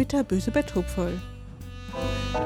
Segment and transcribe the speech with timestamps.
[0.00, 1.20] Bitterböse Betthupferl.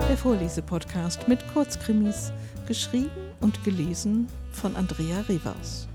[0.08, 2.32] Der Vorlesepodcast mit Kurzkrimis,
[2.66, 5.86] geschrieben und gelesen von Andrea Rivers.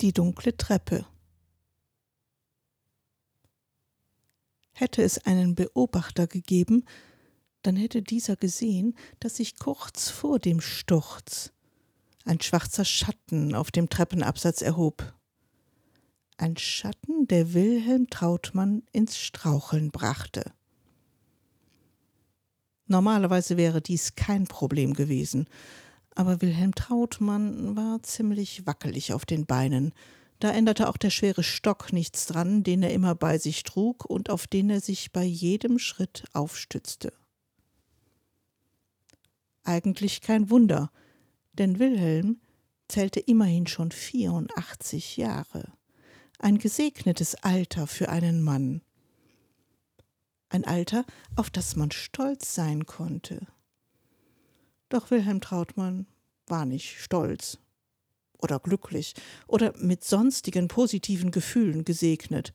[0.00, 1.06] Die dunkle Treppe.
[4.74, 6.84] Hätte es einen Beobachter gegeben,
[7.62, 11.52] dann hätte dieser gesehen, dass sich kurz vor dem Sturz
[12.24, 15.14] ein schwarzer Schatten auf dem Treppenabsatz erhob.
[16.40, 20.52] Ein Schatten, der Wilhelm Trautmann ins Straucheln brachte.
[22.86, 25.48] Normalerweise wäre dies kein Problem gewesen,
[26.14, 29.92] aber Wilhelm Trautmann war ziemlich wackelig auf den Beinen.
[30.38, 34.30] Da änderte auch der schwere Stock nichts dran, den er immer bei sich trug und
[34.30, 37.12] auf den er sich bei jedem Schritt aufstützte.
[39.64, 40.92] Eigentlich kein Wunder,
[41.54, 42.40] denn Wilhelm
[42.86, 45.72] zählte immerhin schon 84 Jahre.
[46.40, 48.82] Ein gesegnetes Alter für einen Mann.
[50.50, 53.46] Ein Alter, auf das man stolz sein konnte.
[54.88, 56.06] Doch Wilhelm Trautmann
[56.46, 57.58] war nicht stolz
[58.38, 59.14] oder glücklich
[59.48, 62.54] oder mit sonstigen positiven Gefühlen gesegnet.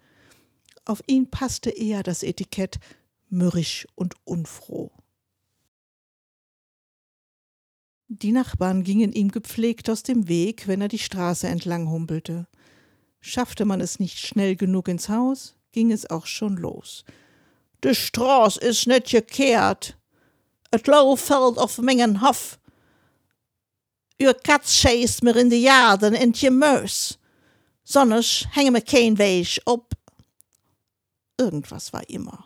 [0.86, 2.80] Auf ihn passte eher das Etikett
[3.30, 4.92] mürrisch und unfroh.
[8.08, 12.48] Die Nachbarn gingen ihm gepflegt aus dem Weg, wenn er die Straße entlang humpelte.
[13.26, 17.06] Schaffte man es nicht schnell genug ins Haus, ging es auch schon los.
[17.82, 19.98] De Straß is net gekehrt.
[20.72, 22.60] Et Lau fällt auf mengen Hof.
[24.22, 27.18] Uw kat scheißt mir in de Jaden in je Mös.
[27.86, 29.94] Sonners hänge mir kein Weg op.
[31.40, 32.44] Irgendwas war immer.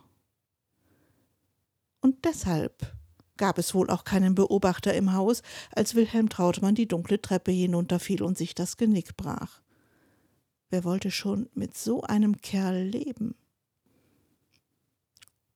[2.02, 2.94] Und deshalb
[3.38, 8.22] gab es wohl auch keinen Beobachter im Haus, als Wilhelm Trautmann die dunkle Treppe hinunterfiel
[8.22, 9.62] und sich das Genick brach.
[10.70, 13.36] Wer wollte schon mit so einem Kerl leben?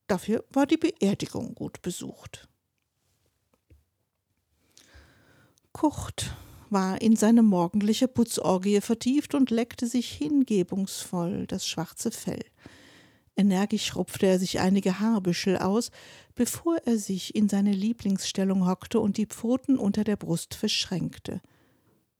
[0.06, 2.48] Dafür war die Beerdigung gut besucht.
[5.72, 6.34] Kurt
[6.70, 12.44] war in seine morgendliche Putzorgie vertieft und leckte sich hingebungsvoll das schwarze Fell.
[13.36, 15.90] Energisch rupfte er sich einige Haarbüschel aus,
[16.34, 21.40] bevor er sich in seine Lieblingsstellung hockte und die Pfoten unter der Brust verschränkte.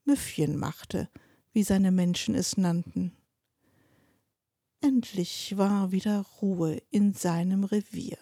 [0.05, 1.09] Müffchen machte,
[1.53, 3.13] wie seine Menschen es nannten.
[4.81, 8.19] Endlich war wieder Ruhe in seinem Revier.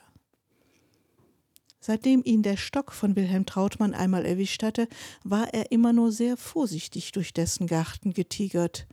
[1.81, 4.87] Seitdem ihn der Stock von Wilhelm Trautmann einmal erwischt hatte,
[5.25, 8.87] war er immer nur sehr vorsichtig durch dessen Garten getigert.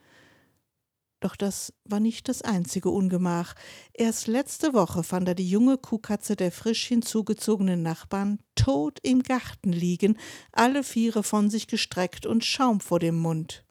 [1.20, 3.56] Doch das war nicht das einzige Ungemach.
[3.94, 9.74] Erst letzte Woche fand er die junge Kuhkatze der frisch hinzugezogenen Nachbarn tot im Garten
[9.74, 10.18] liegen,
[10.53, 13.66] alle Viere von sich gestreckt und Schaum vor dem Mund.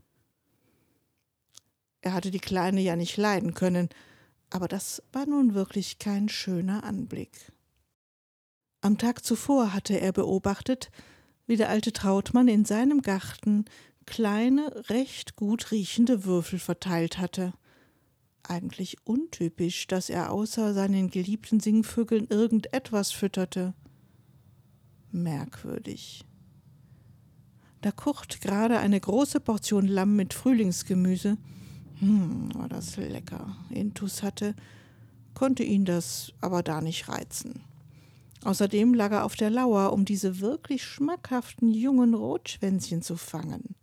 [2.06, 3.88] Er hatte die Kleine ja nicht leiden können,
[4.50, 7.50] aber das war nun wirklich kein schöner Anblick.
[8.80, 10.92] Am Tag zuvor hatte er beobachtet,
[11.48, 13.64] wie der alte Trautmann in seinem Garten
[14.06, 17.52] kleine, recht gut riechende Würfel verteilt hatte.
[18.44, 23.74] Eigentlich untypisch, dass er außer seinen geliebten Singvögeln irgendetwas fütterte.
[25.10, 26.24] Merkwürdig.
[27.80, 31.36] Da Kurt gerade eine große Portion Lamm mit Frühlingsgemüse,
[31.98, 34.54] hm, war das lecker, intus hatte,
[35.34, 37.62] konnte ihn das aber da nicht reizen.
[38.44, 43.74] Außerdem lag er auf der Lauer, um diese wirklich schmackhaften jungen Rotschwänzchen zu fangen.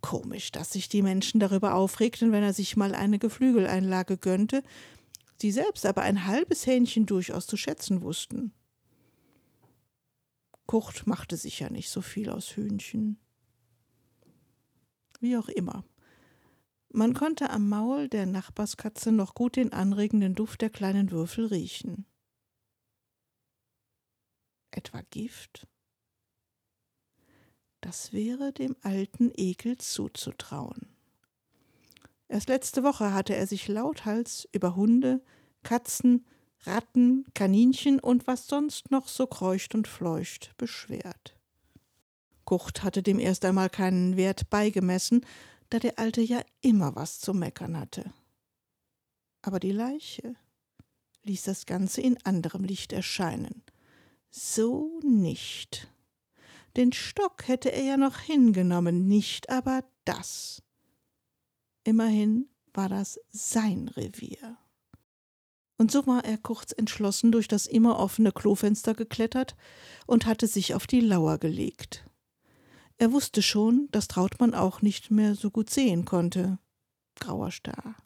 [0.00, 4.62] Komisch, dass sich die Menschen darüber aufregten, wenn er sich mal eine Geflügeleinlage gönnte,
[5.40, 8.52] sie selbst aber ein halbes Hähnchen durchaus zu schätzen wussten.
[10.66, 13.18] Kurt machte sicher nicht so viel aus Hühnchen.
[15.20, 15.84] Wie auch immer.
[16.96, 22.06] Man konnte am Maul der Nachbarskatze noch gut den anregenden Duft der kleinen Würfel riechen.
[24.70, 25.66] Etwa Gift?
[27.82, 30.88] Das wäre dem alten Ekel zuzutrauen.
[32.28, 35.22] Erst letzte Woche hatte er sich lauthals über Hunde,
[35.64, 36.24] Katzen,
[36.62, 41.36] Ratten, Kaninchen und was sonst noch so kreucht und fleucht beschwert.
[42.46, 45.26] Kurt hatte dem erst einmal keinen Wert beigemessen,
[45.70, 48.12] da der Alte ja immer was zu meckern hatte.
[49.42, 50.34] Aber die Leiche
[51.22, 53.62] ließ das Ganze in anderem Licht erscheinen.
[54.30, 55.88] So nicht.
[56.76, 60.62] Den Stock hätte er ja noch hingenommen, nicht aber das.
[61.84, 64.58] Immerhin war das sein Revier.
[65.78, 69.56] Und so war er kurz entschlossen durch das immer offene Klofenster geklettert
[70.06, 72.04] und hatte sich auf die Lauer gelegt.
[72.98, 76.58] Er wusste schon, dass Trautmann auch nicht mehr so gut sehen konnte.
[77.16, 77.96] Grauer Star.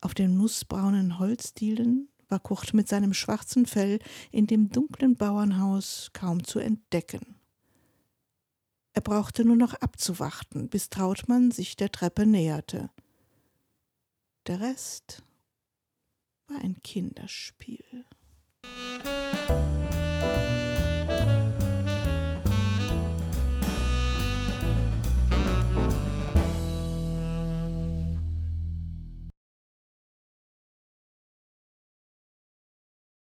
[0.00, 4.00] Auf den nussbraunen Holzdielen war Kurt mit seinem schwarzen Fell
[4.32, 7.36] in dem dunklen Bauernhaus kaum zu entdecken.
[8.94, 12.90] Er brauchte nur noch abzuwarten, bis Trautmann sich der Treppe näherte.
[14.48, 15.22] Der Rest
[16.48, 18.04] war ein Kinderspiel.
[18.64, 19.71] Musik